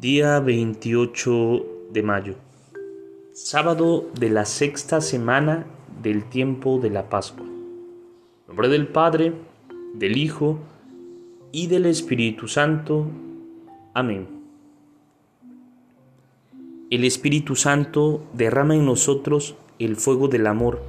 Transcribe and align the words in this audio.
Día 0.00 0.38
28 0.38 1.66
de 1.90 2.04
mayo, 2.04 2.36
sábado 3.32 4.08
de 4.16 4.30
la 4.30 4.44
sexta 4.44 5.00
semana 5.00 5.66
del 6.00 6.22
tiempo 6.28 6.78
de 6.78 6.88
la 6.88 7.08
Pascua. 7.08 7.44
En 7.44 8.46
nombre 8.46 8.68
del 8.68 8.86
Padre, 8.86 9.32
del 9.94 10.16
Hijo 10.16 10.60
y 11.50 11.66
del 11.66 11.86
Espíritu 11.86 12.46
Santo. 12.46 13.08
Amén. 13.92 14.28
El 16.90 17.02
Espíritu 17.02 17.56
Santo 17.56 18.22
derrama 18.34 18.76
en 18.76 18.86
nosotros 18.86 19.56
el 19.80 19.96
fuego 19.96 20.28
del 20.28 20.46
amor, 20.46 20.80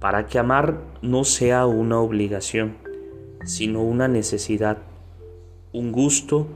para 0.00 0.26
que 0.26 0.40
amar 0.40 0.80
no 1.02 1.22
sea 1.22 1.66
una 1.66 2.00
obligación, 2.00 2.78
sino 3.44 3.80
una 3.84 4.08
necesidad, 4.08 4.78
un 5.72 5.92
gusto, 5.92 6.48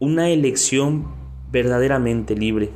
una 0.00 0.30
elección 0.30 1.06
verdaderamente 1.50 2.36
libre. 2.36 2.70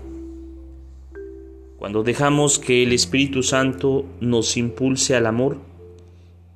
Cuando 1.76 2.02
dejamos 2.02 2.58
que 2.58 2.82
el 2.82 2.92
Espíritu 2.92 3.44
Santo 3.44 4.04
nos 4.20 4.56
impulse 4.56 5.14
al 5.14 5.26
amor, 5.26 5.58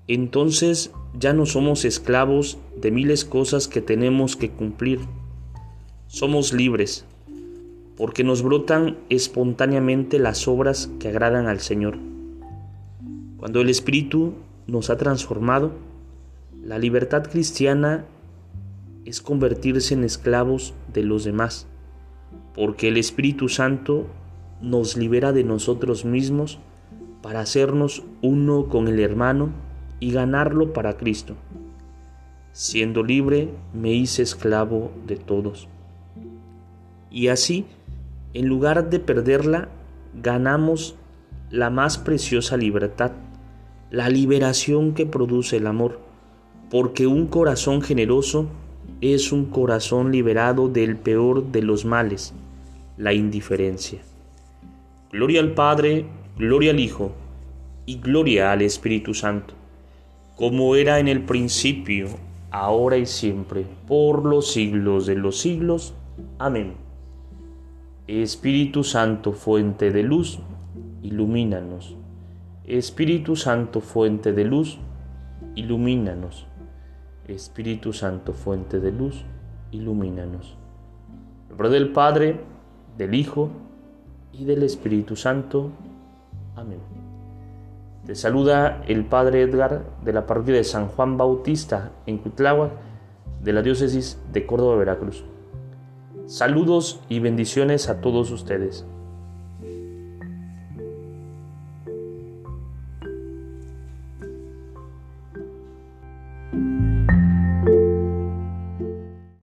entonces 0.09 0.91
ya 1.17 1.33
no 1.33 1.47
somos 1.47 1.85
esclavos 1.85 2.59
de 2.81 2.91
miles 2.91 3.25
cosas 3.25 3.69
que 3.69 3.81
tenemos 3.81 4.35
que 4.35 4.51
cumplir. 4.51 4.99
Somos 6.09 6.53
libres, 6.53 7.05
porque 7.97 8.25
nos 8.25 8.43
brotan 8.43 8.99
espontáneamente 9.09 10.19
las 10.19 10.49
obras 10.49 10.91
que 10.99 11.09
agradan 11.09 11.47
al 11.47 11.61
Señor. 11.61 11.97
Cuando 13.37 13.61
el 13.61 13.69
Espíritu 13.69 14.35
nos 14.67 14.91
ha 14.91 14.97
transformado, 14.97 15.73
la 16.61 16.79
libertad 16.79 17.23
cristiana 17.31 18.05
es 19.07 19.23
convertirse 19.23 19.95
en 19.95 20.03
esclavos 20.03 20.75
de 20.93 21.05
los 21.05 21.25
demás, 21.25 21.69
porque 22.55 22.89
el 22.89 22.97
Espíritu 22.97 23.49
Santo 23.49 24.09
nos 24.61 24.97
libera 24.97 25.33
de 25.33 25.45
nosotros 25.45 26.05
mismos 26.05 26.59
para 27.23 27.41
hacernos 27.41 28.03
uno 28.21 28.69
con 28.69 28.89
el 28.89 28.99
hermano 28.99 29.51
y 30.01 30.11
ganarlo 30.11 30.73
para 30.73 30.97
Cristo. 30.97 31.37
Siendo 32.53 33.05
libre, 33.05 33.51
me 33.73 33.93
hice 33.93 34.23
esclavo 34.23 34.91
de 35.07 35.17
todos. 35.17 35.69
Y 37.11 37.29
así, 37.29 37.65
en 38.35 38.49
lugar 38.49 38.91
de 38.91 38.99
perderla, 38.99 39.69
ganamos 40.21 40.97
la 41.51 41.71
más 41.71 41.97
preciosa 41.97 42.57
libertad, 42.57 43.13
la 43.91 44.09
liberación 44.09 44.95
que 44.95 45.07
produce 45.07 45.59
el 45.59 45.67
amor, 45.69 46.01
porque 46.71 47.07
un 47.07 47.29
corazón 47.29 47.83
generoso 47.83 48.49
es 49.01 49.33
un 49.33 49.47
corazón 49.47 50.11
liberado 50.11 50.69
del 50.69 50.97
peor 50.97 51.53
de 51.53 51.63
los 51.63 51.85
males, 51.85 52.33
la 52.97 53.13
indiferencia. 53.13 54.01
Gloria 55.13 55.41
al 55.41 55.53
Padre, 55.53 56.07
gloria 56.39 56.71
al 56.71 56.81
Hijo 56.81 57.13
y 57.85 57.99
gloria 57.99 58.53
al 58.53 58.63
Espíritu 58.63 59.13
Santo, 59.15 59.55
como 60.35 60.77
era 60.77 60.99
en 60.99 61.09
el 61.09 61.23
principio, 61.23 62.09
ahora 62.51 62.97
y 62.97 63.07
siempre, 63.07 63.67
por 63.87 64.25
los 64.25 64.53
siglos 64.53 65.07
de 65.07 65.15
los 65.15 65.39
siglos. 65.39 65.95
Amén. 66.39 66.75
Espíritu 68.07 68.83
Santo, 68.83 69.33
fuente 69.33 69.91
de 69.91 70.03
luz, 70.03 70.39
ilumínanos. 71.03 71.97
Espíritu 72.65 73.37
Santo, 73.37 73.81
fuente 73.81 74.33
de 74.33 74.45
luz, 74.45 74.79
ilumínanos. 75.55 76.47
Espíritu 77.27 77.93
Santo, 77.93 78.33
fuente 78.33 78.81
de 78.81 78.93
luz, 78.93 79.25
ilumínanos. 79.71 80.57
En 81.43 81.49
nombre 81.51 81.69
del 81.69 81.93
Padre, 81.93 82.41
del 82.97 83.15
Hijo 83.15 83.51
y 84.33 84.45
del 84.45 84.63
Espíritu 84.63 85.17
Santo. 85.17 85.71
Amén. 86.55 86.81
Te 88.07 88.15
saluda 88.15 88.83
el 88.87 89.05
Padre 89.05 89.43
Edgar 89.43 89.85
de 90.05 90.13
la 90.13 90.27
parroquia 90.27 90.55
de 90.55 90.65
San 90.65 90.89
Juan 90.89 91.17
Bautista 91.17 91.91
en 92.07 92.19
Cuitláhuac, 92.19 92.71
de 93.43 93.53
la 93.53 93.63
diócesis 93.63 94.21
de 94.33 94.47
Córdoba, 94.47 94.77
Veracruz. 94.77 95.25
Saludos 96.27 97.01
y 97.09 97.21
bendiciones 97.21 97.89
a 97.89 98.01
todos 98.01 98.31
ustedes. 98.31 98.87